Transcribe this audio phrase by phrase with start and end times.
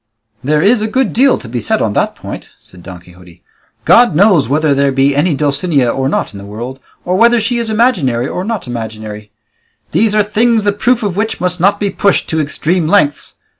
[0.43, 3.43] "There is a good deal to be said on that point," said Don Quixote;
[3.85, 7.59] "God knows whether there be any Dulcinea or not in the world, or whether she
[7.59, 9.29] is imaginary or not imaginary;
[9.91, 13.35] these are things the proof of which must not be pushed to extreme lengths.